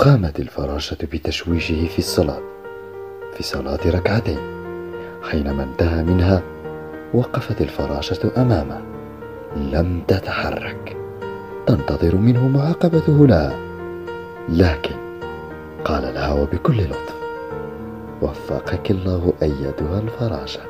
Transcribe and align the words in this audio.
قامت 0.00 0.40
الفراشة 0.40 0.96
بتشويشه 1.12 1.86
في 1.86 1.98
الصلاة 1.98 2.40
في 3.34 3.42
صلاة 3.42 3.78
ركعتين 3.86 4.38
حينما 5.22 5.62
انتهى 5.62 6.02
منها 6.02 6.42
وقفت 7.14 7.60
الفراشة 7.60 8.30
أمامه 8.36 8.80
لم 9.56 10.02
تتحرك. 10.08 10.96
تنتظر 11.66 12.16
منه 12.16 12.48
معاقبته 12.48 13.26
لها 13.26 13.56
لكن 14.48 14.94
قال 15.84 16.14
لها 16.14 16.32
وبكل 16.32 16.82
لطف 16.84 17.16
وفقك 18.22 18.90
الله 18.90 19.32
أيتها 19.42 20.00
الفراشة. 20.00 20.60